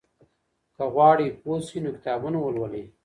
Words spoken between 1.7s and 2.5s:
نو کتابونه